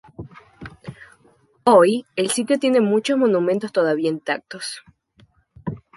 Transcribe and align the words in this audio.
Hoy, 1.63 2.07
el 2.15 2.31
sitio 2.31 2.57
tiene 2.57 2.81
muchos 2.81 3.19
monumentos 3.19 3.71
todavía 3.71 4.09
intactos. 4.09 4.81